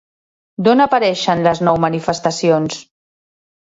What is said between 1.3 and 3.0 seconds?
les nou manifestacions?